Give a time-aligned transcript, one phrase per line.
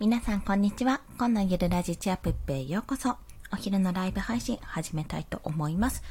[0.00, 1.02] 皆さんこんにちは。
[1.18, 3.18] 今のゆるラジチアプッペへようこそ。
[3.52, 6.02] お昼のライブ配信始めたいと思います。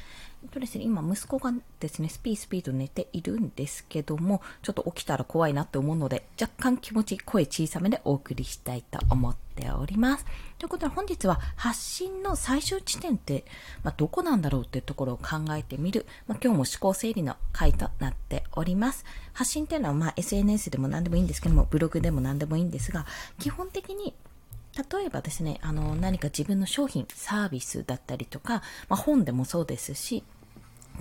[0.44, 10.26] えっとですね、今息子がですね、スピースピーと寝ているんですけども、ちょっと起きたら怖いなって思うので、若干気持ち声小さめでお送りしたいと思ってております。
[10.58, 13.46] ということで本日は発信の最終地点って、
[13.84, 19.06] まあ、どこなんだろうっていうところを考えてみる、まあ、今日も思考整理の回となっております。
[19.34, 23.06] 発信っていうのはまあ SNS でも何でもいいんですけども、ブログでも何でもいいんですが、
[23.40, 24.14] 基本的に
[24.92, 30.24] 例えばですね、あの、何か自分の商品、サービスだったりとか、まあ、本でもそうですし、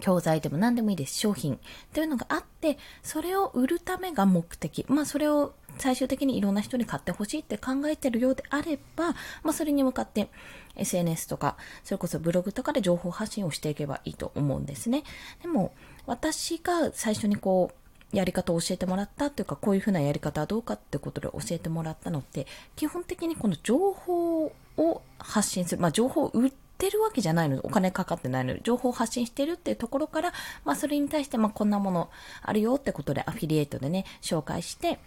[0.01, 1.19] 教材でも何でもいいです。
[1.19, 1.59] 商品
[1.93, 4.84] というのがあって、それを売るためが目的。
[4.88, 9.11] まあ、それを最終的にいろんな人に買ってほしいって考えてるようであれば、
[9.43, 10.29] まあ、それに向かって
[10.77, 15.05] SNS とか、それこそブログとかで情報発信をしていけばいいと思うんですね。
[15.43, 15.73] でも、
[16.07, 24.46] 私が最初にこう、やり方を教えてもらったというか、こういうふうなやり方はどうかってことで教えてもらったのって、基本的にこの情報
[24.79, 30.32] を発信する、まあ情報を売っててるわけじゃないの、お金かかってないの、情報を発信してるっていうところから、
[30.65, 32.10] まあそれに対して、まあこんなもの
[32.43, 34.99] あるよってことでアフィリエイトでね、紹介して、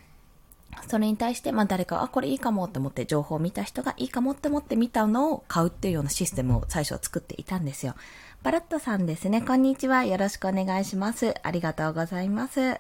[0.88, 7.95] それに対して、まあ誰か、あ、これいいかもって思って、情報を見た人がいいかもって思って見たのを買うっていうようなシステムを最初は作っていたんですよ。
[8.44, 9.42] バラットさんですね。
[9.42, 10.05] こんにちは。
[10.05, 11.36] よろしくお願いします。
[11.44, 12.80] ありがとうございます。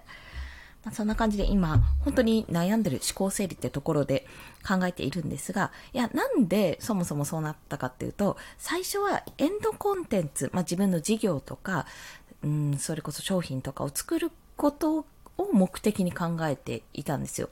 [0.83, 4.25] まあ、そんな感じで今、本当に悩んでる思考整理ってところで
[4.67, 11.85] 考えているんですが、いや、なんでそもそもそうなったかっていうと、最初はエンドコンテンツ、まあ、自分の事業とか、
[12.43, 15.05] うん、それこそ商品とかを作ること
[15.37, 17.49] を目的に考えていたんですよ。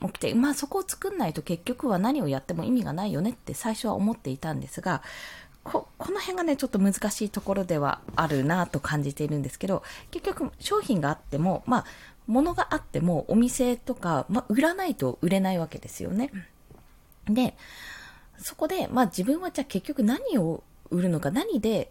[0.00, 0.34] 目的。
[0.34, 5.02] まあそこを作んないと結局は何をやっても意味がないよねって最初は思っていたんですが、
[5.64, 11.84] こ、この辺がね、ちょっと難しいところではあるなと感じているんですけど、結局商品があっても、まあ、
[12.26, 16.30] 物があってもお店とか、まあ、売らないと売れないわけですよね。
[17.26, 17.54] で、
[18.38, 21.90] そこで、まあ自分はじゃあ結局何を売るのか、何で、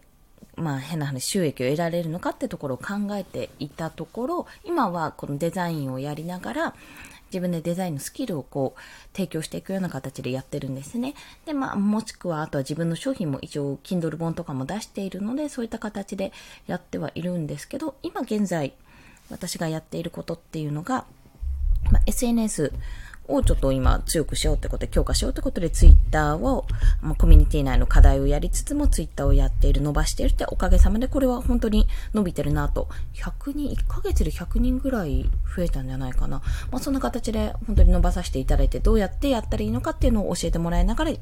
[0.56, 6.74] まあ変な話、収益を得られるのかってところを考えていたところ、今はこのデザインをやりながら、
[7.32, 11.14] 自分でデザインのスキルをこう提供していくような形でやってるんですね。
[11.46, 16.32] で、まあ、もしくはあとは自分の商品も一応 Kindle 本とかも出しているので、そういった形で
[16.66, 18.74] やってはいるんですけど、今現在
[19.30, 21.06] 私がやっていることっていうのが、
[21.90, 22.72] まあ、SNS
[23.34, 26.66] をちょっと今強くしようってことで強化しようってことでツイッターを、
[27.00, 32.88] まあ、コミュニティ内の課題をやりつつもツイッターをやっている、伸ばしているっておかげさまでこれは本当に伸びてるなと。
[33.14, 36.42] 100人、1ヶ月で100人ぐらい増えたんじゃないかな。
[36.70, 41.12] まあそんな形で本当に伸ばさせていただいてどうやってやったらいいのかっていうのを教えてもらいながら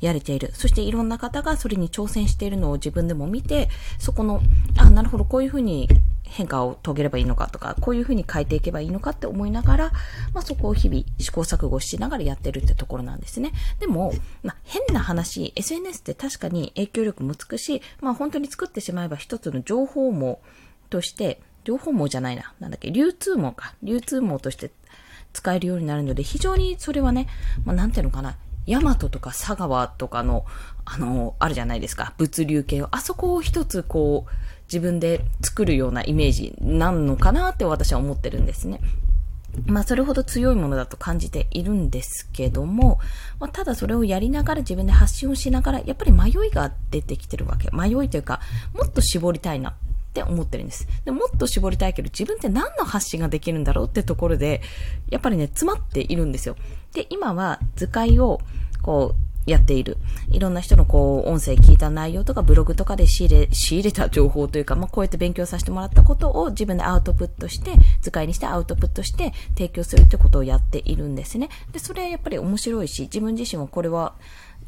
[0.00, 0.50] やれている。
[0.54, 3.68] そしていろんな方がそれに挑戦しているのを自分でも見て、
[3.98, 4.40] そこの、
[4.76, 5.88] あ、なるほど、こういうふうに
[6.28, 9.92] 変化を遂げればいいのかとか、こういうふうに変えていけばいいのかって思いながら、
[10.34, 13.52] まあそこを日々試行錯誤しながらやってるってところなんですね。
[13.80, 14.12] でも、
[14.42, 20.40] まあ変な話、SNS って確かに影響力もつくし、まあ本当に作ってしまえば一つの情報網
[20.90, 23.74] として、情報網じゃないな、なんだっけ、流通網か。
[23.82, 24.70] 流通網として
[25.32, 27.26] 使えるようになるので、非常にそれはね、
[27.64, 28.36] まあなんていうのかな、
[28.68, 30.44] ヤマトとか佐川とかの、
[30.84, 32.12] あの、あるじゃないですか。
[32.18, 32.88] 物流系を。
[32.90, 34.30] あそこを一つこう、
[34.68, 38.80] 自分で作るようなイメージなのかなって私は思ってるんですね。
[39.66, 43.00] まあ、それほど強いものだと感じているんですけども、
[43.40, 47.70] まあ、ただそれをやりながら自分で発信をしながら、やっぱり迷いが出てきてるわけ。
[47.72, 48.40] 迷いというか、
[48.74, 49.74] もっと絞りたいなっ
[50.12, 50.86] て思ってるんです。
[51.04, 54.60] でもっと絞りたいけど、自分って何の発信ができるんだろうってところで、
[55.10, 56.56] やっぱりね、詰まっているんですよ。
[56.92, 58.40] で、今は図解を、
[58.82, 59.96] こう、やっている。
[60.30, 67.72] いろんな人のこう、音声聞いた内容とかブログとかで仕入れ、仕入れた情報というか、まあ、こうやって勉強させてもらったことを自分でアウトプットして、
[68.02, 71.48] 図解にしてアウトプットして提供するってことをやっているんですね。
[71.72, 74.14] で、それはやっぱり面白いし、自分自身もこれは、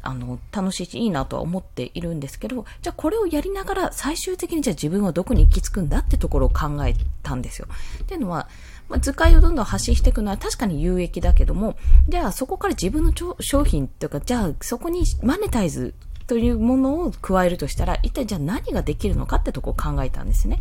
[0.03, 7.67] あの、楽しいし、いいなとは思っているんですけど、じゃあこれをやりながら最終的にじゃあ自分はどこに行き着くんだってところを考えたんですよ。
[8.01, 8.49] っていうのは、
[8.91, 11.77] まあ、図解をどんどん発信していくのは確かに有益だけども、
[12.09, 15.93] じゃあそこから自分の商品というか、じゃあそこにマネタイズ
[16.27, 20.59] というものを加えるとしたら、一体じゃあ何ができるのかってとこを考えたんですね。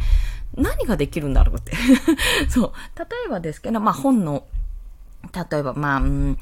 [0.54, 1.72] 何ができるんだろうって
[2.48, 2.72] そう。
[2.98, 4.44] 例えばですけど、まあ本の、
[5.34, 6.38] 例えばまあ、うん、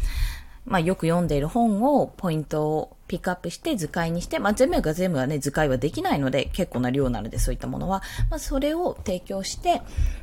[0.69, 9.81] まあよく読んでいる本をポイントをピックアップして図解にして、まあ全部が全部はね、図解はできないので結構な量なのでそういったものは、まあそれを提供して、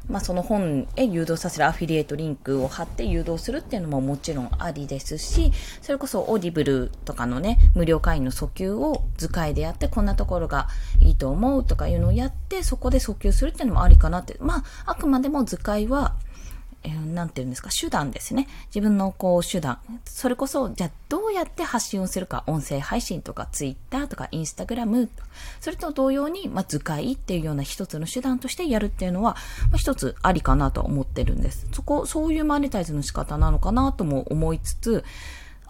[0.07, 5.51] まあその本へ誘導させるアフィリエイトリンクを貼って誘導するっていうのももちろんありですし、
[5.81, 10.67] それこそ Audible とかのね、無料会員の訴求を図解でやってこんなところが
[11.01, 14.37] いいと思うとかいうのをやってそこで訴求するっていうのもありかなって。
[14.39, 16.13] まああくまでも図解は
[16.85, 18.47] えー、なんて言うんですか、手段ですね。
[18.67, 19.79] 自分のこう手段。
[20.05, 22.43] それこそ、じゃあどうやって発信をするか。
[22.45, 25.09] 音声配信とか、Twitter とか、Instagram。
[25.59, 29.35] それと同様に、まあ、図解っていうような一つの手段としてやるっていうのは、
[29.71, 31.67] まあ、一つありかなと思ってるんです。
[31.73, 35.03] そこ、そういうマネタイズの仕方なのかなとも思いつつ、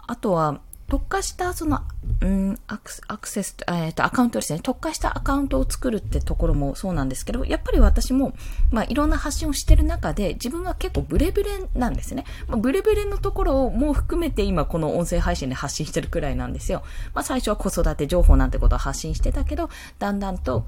[0.08, 1.80] あとは、特化したその、
[2.22, 4.60] うん、アクアクセス、えっ、ー、と、アカウントですね。
[4.62, 8.34] 特化したアカウントを作るってところもそうなんですけど、やっぱり私も、
[8.72, 12.26] まあ、いろんな発信をしてる中で、自分は結構ブレブレなんですね。
[12.48, 16.84] まあ、ブレブレのところをもう含めて今この音声配信で発信してるくらいなんですよ。
[17.16, 20.66] まあ、最初は子育て情報なんてことを発信してたけど、だんだんと、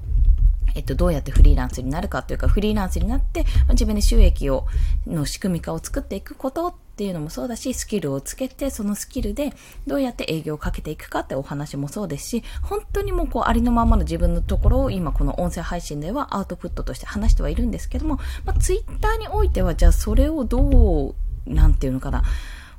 [0.74, 4.66] えっと、どうやってフリーランスになるかというか、フリーランスになって、まあ、自分で収益を、
[5.06, 9.52] の仕組み化を作っていくことっていうのもそうだし、スキルをつけて、そのスキルで
[9.86, 21.14] どうやって営業をかけていくかってお話もそうですし、本当にもうこうありのままの自分のところを今この音声配信ではアウトプットとして話してはいるんですけども、まあ、ツイッターにおいてはじゃあそれをどう、
[21.46, 22.24] なんていうのかな、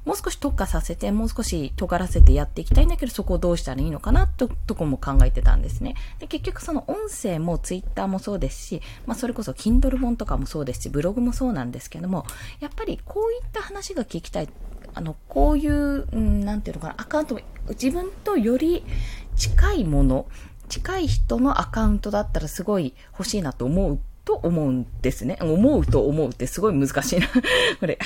[0.09, 5.93] もう少し特化させて、もう少し尖らせてやっていきたいんだけど、そこをどうしたらいいのかな、と、とこも考えてたんですね。
[6.17, 12.25] で、結局その音声も Twitter もそうですし、まあそれこそ Kindle 本とかもそうですし、ブログもそうなんですけども、
[12.59, 14.49] やっぱりこういった話が聞きたい。
[14.95, 17.39] あの、こういう、うん、なんていうのかな、アカウント、
[17.69, 18.83] 自分とより
[19.35, 20.25] 近いもの、
[20.69, 25.39] 近い人のアカウントだったらすごい欲しいなと思うと思うんですね。
[25.41, 27.27] 思うと思うってすごい難しいな
[27.81, 27.97] これ。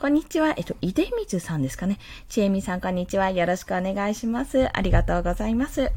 [0.00, 0.52] こんにちは。
[0.56, 1.98] えっと、井出水さんですかね。
[2.28, 3.30] ちえみさん、こんにちは。
[3.30, 4.68] よろしくお願いします。
[4.76, 5.92] ありがとうございます。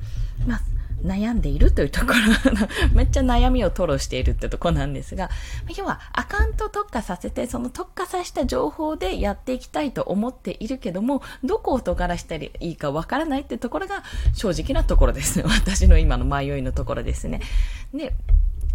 [0.46, 0.62] まあ、
[1.04, 2.58] 悩んでいるというところ、
[2.94, 5.32] めっちゃ悩みを吐露しているってとこなんですが、
[5.76, 14.04] 要はアカウント特化させて、その特化させた情報でやっていきたいと思っているけども、どこを尖らしたらいいかわからないってところが
[14.36, 15.42] 正直なところです。
[15.50, 17.42] 私の今の迷いのところですね。
[17.96, 18.14] で、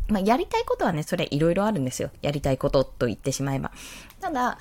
[0.09, 2.11] まあ、やりたいことはね、それいろいろあるんですよ。
[2.23, 3.73] やりたいことと言ってしまえば。
[4.21, 4.59] ただ、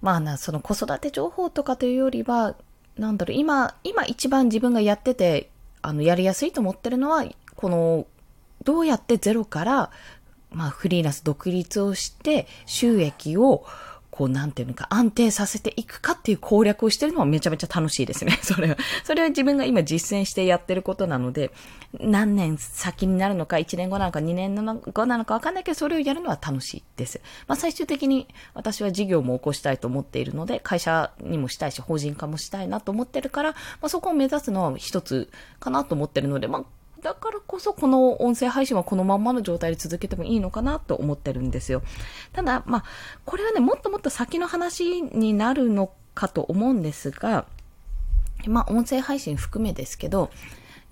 [0.00, 2.56] まあな、その子育て情報とかというよりは、
[2.96, 5.50] なんだろう、今、今一番自分がやってて、
[5.82, 7.24] あの、やりやすいと思ってるのは、
[7.54, 8.06] この、
[8.64, 9.90] どうやってゼロから、
[10.50, 13.64] まあ、フリーランス独立をして、収益を、
[14.16, 18.38] こう、なんていうのか、安定させていくかっていう攻略をしてるのはめちゃめちゃ楽しいですね。
[18.42, 18.78] それは。
[19.04, 21.52] それは自分が今実践してやってることなので、
[22.00, 24.62] 何年先になるのか、1年後なのか、2年後
[25.06, 27.20] なのかわかんないけど、それをやるのは楽しいです。
[27.46, 35.28] まあ最終的に私は事業も起こしたいと思っているので、会社にもしたいし、法人化もしたいなと思ってるから、まあそこを目指すのは一つ
[35.60, 36.64] かなと思ってるので、まあ
[37.02, 41.82] だからこそこの音声配信はこのまんまの状態で続けてもいいのかなと思ってるんですよ。
[42.32, 42.84] ただ、まあ、
[43.24, 47.46] これはね、もっともっと先の話になるのかと思うんですが、
[48.46, 50.30] まあ、音声配信含めですけど、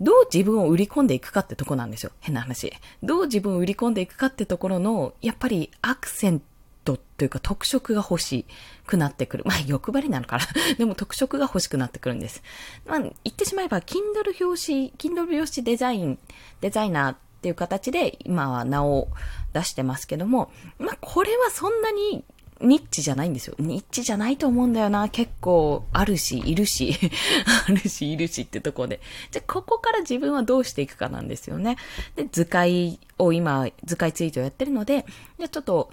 [0.00, 2.10] どう自分を売り込んでいくかってとこなんですよ。
[2.20, 2.72] 変な話。
[3.02, 6.42] どう自分を売り込んでいくかってところの、やっぱりアクセン
[6.84, 8.46] トトというか特色が欲し
[8.86, 9.44] くなってくる。
[9.48, 10.46] まあ欲張りなのかな。
[10.78, 12.42] でも特色が欲しくなってくるんです。
[12.86, 16.18] まあ言ってしまえば Kindle 表紙、Kindle 表紙デザイン、
[16.60, 19.08] デザイナーっていう形で今は名を
[19.52, 22.24] 出してますけども、まあこれはそんなに
[22.60, 23.56] ニッチじゃないんですよ。
[23.58, 25.08] ニッチじゃないと思うんだよな。
[25.08, 26.94] 結構あるし、いるし、
[27.68, 29.00] あるし、いるしってとこで。
[29.32, 31.76] じゃ、ここから自分はどうしていくかなんですよね。
[32.14, 35.04] で、図解を今、図解ツイートをやってるので、
[35.38, 35.90] じゃ、ちょっと、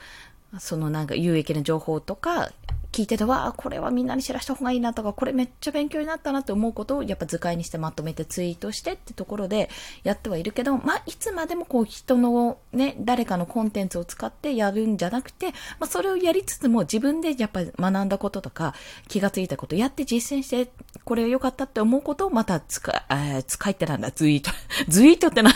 [0.59, 2.51] そのなんか有益な情報とか、
[2.91, 9.69] 聞いてて、わあ、これはみんなに知らした方がいいなとか、これめっちゃ勉強になったなって思うことをやっぱ図解にしてまとめてツイートしてってところで
[10.03, 15.47] やってはいるけど、まあ、いつまでもこう人のね、誰かのコンテンツを使ってやるんじゃなくて、
[15.79, 18.73] まあ、それをやりつつも自分でやっぱり学んだこととか
[19.07, 20.71] 気がついたことやって実践して、
[21.05, 24.51] これ良かったって思うことをまた使、え使いってなんだ、ツイート。
[24.91, 25.53] ツイートってな、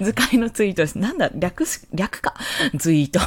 [0.00, 0.98] 図解のツイートです。
[0.98, 2.34] なんだ、略、略か。
[2.78, 3.20] ツイート。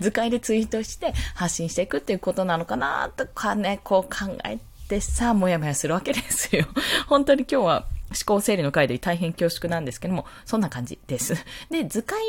[0.00, 4.58] 図解でツイートして発信していくっていうことなのかなとかね、こう考え
[4.88, 6.66] てさ、もやもやするわけですよ。
[7.08, 11.34] 本当に今日は思考整理の回で大変恐縮なんですけども、そんな感じです。
[11.70, 12.20] で、図解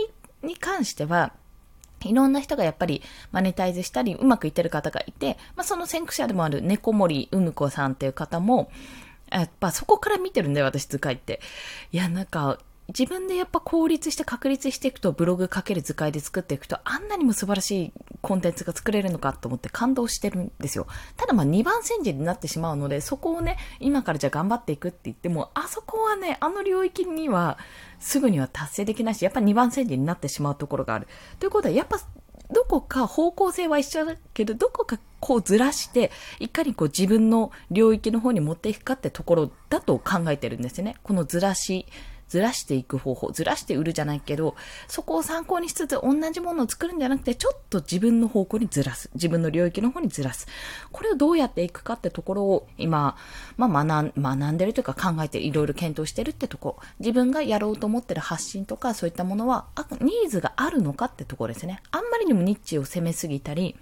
[0.44, 1.34] に関しては、
[2.04, 3.02] いろんな人がやっぱり
[3.32, 8.72] マネタイズしたり、うまくいってる方がいて、まあ、その先駆者でもある猫森うむこさんっていう方も、
[9.32, 11.42] やっぱそこから見てるんだよ、私図解って。
[11.92, 17.94] いや、なんか、自分でやっぱ効率して確立していくとブログかける図解で作っていくとあんなにも素晴らしい
[18.26, 20.88] コンテンツが作れるのかと思って感動してるんですよ。
[21.16, 27.60] ただまあ2番煎じになってしまうのでそこをね今からじゃあ頑張っていくって言ってもあそこはねあの領域には
[28.00, 31.08] すぐには達成できないしやっぱ2番煎じになってしまうところがある。
[31.40, 32.00] ということはやっぱ
[32.52, 40.96] どこか方向性は一緒だけど、どこかこうずらして、いかにこう自分の領域の方に持っていくかってところだと考えてるんですよね。
[41.02, 41.88] このずらし
[42.28, 44.56] ずらしていく方法、ずらして売るじゃないけど、
[44.88, 49.10] そこを参考にしつつ同じものを作るんじゃなくて、ちょっと自分の方向にずらす。
[49.14, 50.48] 自分の領域の方にずらす。
[50.92, 53.16] これをどうやっていくかってところを今、
[53.58, 56.78] まあ学ん学んでるというか考えていろいろ検討してるってとこ。
[57.00, 59.68] 自分がやろうと思ってる発信とかそういったものは、
[60.02, 61.82] ニーズがあるのかってところですね。
[61.92, 63.76] あんまりにもニッチを攻めすぎたり、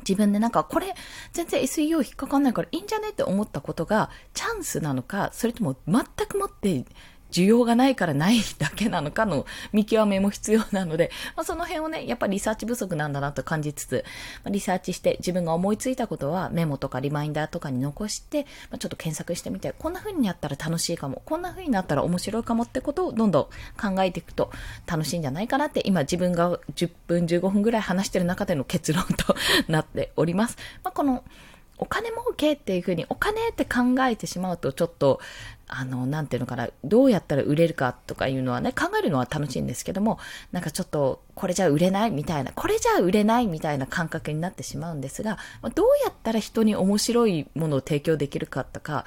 [0.00, 0.94] 自分でなんかこれ
[1.32, 6.84] 全然 SEO 引っかかんないからいいんじゃねって思ったことがチャンスなのか、それとも全くもって
[7.30, 14.04] 需要がないからないだけなのかの見極めも必要なので、まあ、その辺をね、やっぱりリサーチ不足なんだなと感じつつ、
[14.44, 23.44] ま、リサーチして自分が思いついたことはメモとかリマインダーとかに残して、まあ、ちょっと検索してみて、こんな風にやったら楽しいかも、こんな風になったら面白いかもってことをどんどん
[23.80, 24.50] 考えていくと
[24.86, 29.34] 楽しいんじゃないかなって、今自分が10分15分ぐらい話してる中での結論と
[29.68, 30.56] なっております。
[30.82, 31.24] まあ、この
[31.80, 35.18] お金儲けっていうふうに、お金って考えてしまうと、ちょっと、
[35.66, 40.18] あの、なんていうのかな、どうやったら売れるかとかいうのはね、考えるのは楽しいんですけども、
[40.52, 45.38] なんかちょっと、これじゃ売れないみたいな、これじゃ売れないみたいな感覚になってしまうんですが、
[45.74, 49.06] どうやったら人に面白いものを提供できるかとか、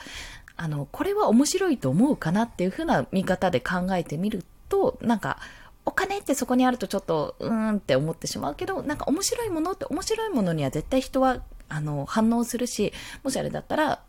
[0.55, 5.37] あの、これは面白いと思うかなっていうふうな見方で考えてみると、なんか、
[5.85, 11.41] お金ってそこにあるとちょっと、うーんって思ってしまうけど、なんか面白いものって面白いものには絶対人は
[11.73, 14.01] あの、反応するし、もしあれだったら、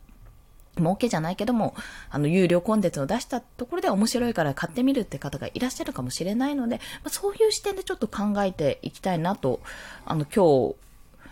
[0.77, 1.73] 儲けじゃないけども、
[2.09, 9.61] あの、有料コンテンツを出したところで面白いから買ってみるって方がいらっしゃるかもしれないので、まあ、そういう視点でちょっと考えていきたいなと、
[10.05, 10.75] あの、今日、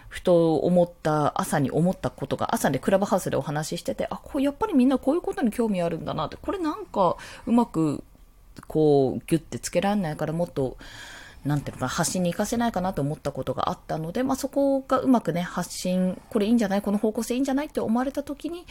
[0.10, 8.04] ふと思った、朝に思ったことが、朝でクラブハウスでお話ししてて、あ、こう、やっぱりみんなこういうことに興味あるんだなって、これなんか、うまく、
[8.68, 10.78] こう、ギュッてつけられないからもっと、
[11.46, 18.66] なんていうのか、発信に活かせないかなと思ったことがあったので、まあそこがうまくね、発信、これいいんじゃないこの方向性いいんじゃないって思われた時に、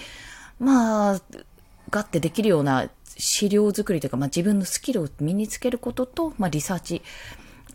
[0.59, 1.23] まあ、
[1.91, 7.03] がってできるような資料作りというか、まあ自分のスキルを身につけることと、まあリサーチ、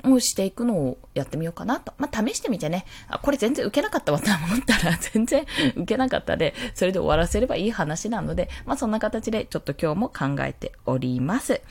[0.04, 1.94] をしていくのをやってみようかなと。
[1.98, 11.62] まあ、試してみてね、あ、これ全然受けなかったわと思ったら、 全然受けなかったで、それで終わらせればいい話なので、まあ、そんな形でちょっと今日も考えております。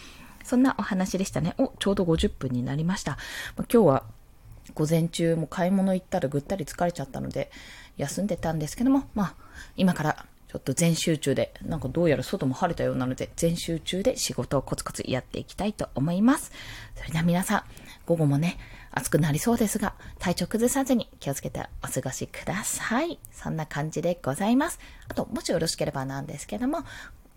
[0.47, 1.55] そんなお話でしたね。
[1.59, 3.19] お、ちょうど50分になりました。
[3.57, 4.05] 今日は
[4.75, 7.51] 午前中も買い物行ったらぐったり疲れちゃったので
[7.97, 9.35] 休んでたんですけども、まあ
[9.77, 16.53] 今からちょっと全集中で、なんかどうやら外も晴れたようなので、全集中で仕事をコツコツやっていきたいと思います。
[16.95, 17.63] それでは皆さん、
[18.07, 18.57] 午後もね、
[18.93, 23.19] 暑くなりそうですが、体調崩さずに気をつけてお過ごしください。
[23.33, 24.79] そんな感じでございます。
[25.09, 26.85] あと、もしよろしければなんですけども、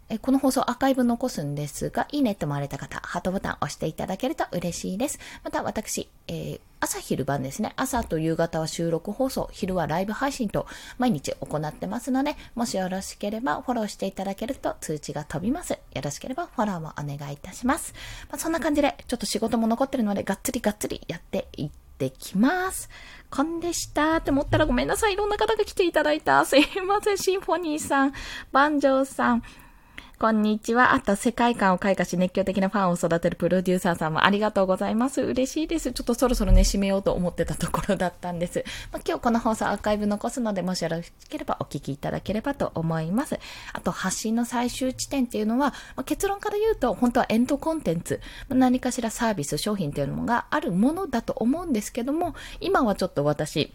[0.09, 5.19] えこの放送アーカイブ残すんですが、いいねって思われた方、ハートボタン押していただけると嬉しいです。
[5.43, 7.73] また私、えー、朝昼晩ですね。
[7.75, 10.65] 朝と夕方は収録放送、昼はライブ配信と
[10.97, 15.73] 毎日行ってますので、もしよろしければフォローしていただけると通知が飛びます。
[15.73, 17.93] よろしければフォローもお願いいたします。
[18.29, 22.89] まあ、そんな感じで、ちょっと仕事も残ってるので、がっつりがっつりやっていってきます。
[23.29, 25.13] こんでしたって思ったらごめんなさい。
[25.13, 26.43] いろんな方が来ていただいた。
[26.45, 27.17] すいません。
[27.19, 28.13] シンフォニーさん、
[28.51, 29.43] バンジョーさん、
[30.19, 30.93] こんにちは。
[30.93, 35.21] あと、世界観を開花し熱狂的なファンを育てるプロデューサーさんもありがとうございます。
[35.21, 35.93] 嬉しいです。
[35.93, 38.65] ちょっとそろそろね、締めようと思ってたところだったんです。
[38.91, 43.39] まあ、今日この放送アーカイブ残すので、もしよろしければお聞きいただければと思います。
[43.71, 53.71] あと、発信の最終地点っていうのは、まあ、結論から言うと、本当はエンドコンテンツま、何かしらサービス、商品っていうのがあるものだと思うんですけども、今はちょっと私、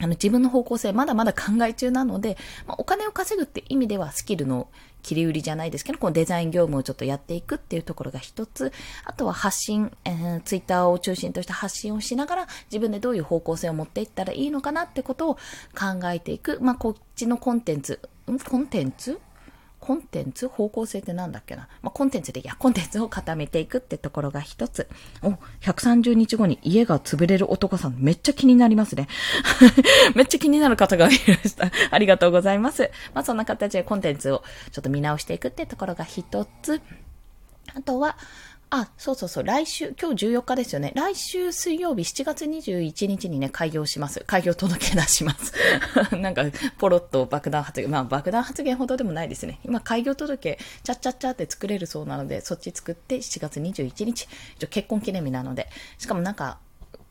[0.00, 2.36] あの自分の方向性まだまだ考え中なので、
[2.66, 4.68] まあ、お金を稼ぐって意味ではスキルの
[5.02, 8.72] 切り売りじゃないですけど、このデザイン業務をちょっとやっていくっていうところが一つ。
[9.04, 16.58] あとは発信、えー、ツイッターを中心とした発信をしながら、自分でどういう方向性を持っていったらいいのかなってことを考えていく。
[16.60, 18.00] まあ、こっちのコンテンツ、
[18.48, 19.20] コンテンツ？
[19.84, 21.68] コンテンツ方向性って何だっけな？
[21.82, 24.88] まあ、コンテンツでいや、コンテンツを固めていくってところが一つ。
[25.20, 29.08] お、130日後に家が潰れる男さん、めっちゃ気になりますね。
[30.16, 31.70] めっちゃ気になる方がいました。
[31.90, 32.90] ありがとうございます。
[33.12, 36.80] まあ、そんな形でコンテンツをちょっと見直していくってところが一つ。
[37.74, 38.16] あとは、
[38.76, 40.92] あ、そうそうそう、来週、今日14日ですよね。
[40.96, 44.24] 来週水曜日7月21日にね、開業します。
[44.26, 45.52] 開業届け出します。
[46.16, 46.42] なんか、
[46.78, 47.88] ポロッと爆弾発言。
[47.88, 49.60] まあ、爆弾発言ほどでもないですね。
[49.64, 54.26] 今、開業届、ちゃっちゃっちゃって作れるそうなので、そっち作って7月21日、
[54.68, 56.58] 結婚記念日なので、しかもなんか、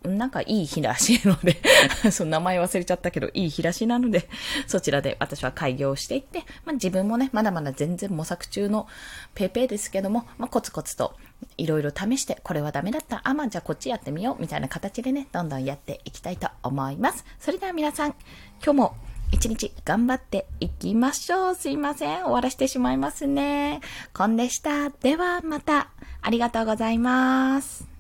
[0.04, 1.62] なんかいい日らしいので
[2.12, 4.28] その名前忘れちゃったけど、いい日らしいなので、
[4.68, 8.88] そちらで私は開業していって、まあ、自分もね、まだまだ全然模索中の
[9.36, 11.16] ペーペーですけども、まあ、コツコツと
[11.58, 13.22] いろいろ試して、これはダメだった。
[13.24, 14.42] あ、まあ、じゃあこっちやってみよう。
[14.42, 17.26] みたいな形でね、どんどんやっていきたいと思います。
[17.40, 18.16] それでは皆さん、
[18.64, 18.96] 今日も
[19.32, 21.56] 一日頑張っていきましょう。
[21.56, 22.24] すいません。
[22.24, 23.82] 終わらせてしまいますね。
[24.14, 24.90] コンでした。
[24.90, 25.90] ではまた。
[26.22, 27.93] ありがとうございます。